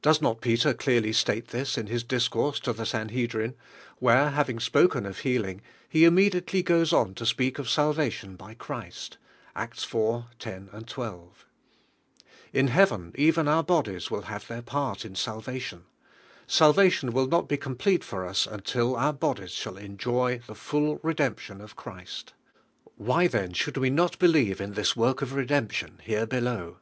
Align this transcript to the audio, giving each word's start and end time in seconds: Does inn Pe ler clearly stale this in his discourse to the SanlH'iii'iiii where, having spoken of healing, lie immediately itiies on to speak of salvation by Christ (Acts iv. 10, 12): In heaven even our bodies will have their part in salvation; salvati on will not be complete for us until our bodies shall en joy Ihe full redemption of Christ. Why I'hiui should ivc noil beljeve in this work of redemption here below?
Does 0.00 0.22
inn 0.22 0.34
Pe 0.36 0.56
ler 0.64 0.72
clearly 0.72 1.12
stale 1.12 1.42
this 1.46 1.76
in 1.76 1.86
his 1.86 2.02
discourse 2.02 2.60
to 2.60 2.72
the 2.72 2.84
SanlH'iii'iiii 2.84 3.54
where, 3.98 4.30
having 4.30 4.58
spoken 4.58 5.04
of 5.04 5.18
healing, 5.18 5.60
lie 5.92 6.00
immediately 6.00 6.62
itiies 6.62 6.94
on 6.94 7.12
to 7.16 7.26
speak 7.26 7.58
of 7.58 7.68
salvation 7.68 8.36
by 8.36 8.54
Christ 8.54 9.18
(Acts 9.54 9.84
iv. 9.94 10.22
10, 10.38 10.68
12): 10.86 11.46
In 12.54 12.68
heaven 12.68 13.12
even 13.16 13.46
our 13.48 13.62
bodies 13.62 14.10
will 14.10 14.22
have 14.22 14.48
their 14.48 14.62
part 14.62 15.04
in 15.04 15.14
salvation; 15.14 15.84
salvati 16.48 17.04
on 17.04 17.12
will 17.12 17.26
not 17.26 17.46
be 17.46 17.58
complete 17.58 18.02
for 18.02 18.24
us 18.24 18.46
until 18.46 18.96
our 18.96 19.12
bodies 19.12 19.50
shall 19.50 19.76
en 19.76 19.98
joy 19.98 20.40
Ihe 20.48 20.56
full 20.56 20.98
redemption 21.02 21.60
of 21.60 21.76
Christ. 21.76 22.32
Why 22.96 23.24
I'hiui 23.28 23.54
should 23.54 23.74
ivc 23.74 23.92
noil 23.92 24.16
beljeve 24.16 24.58
in 24.62 24.72
this 24.72 24.96
work 24.96 25.20
of 25.20 25.34
redemption 25.34 25.98
here 26.02 26.24
below? 26.24 26.78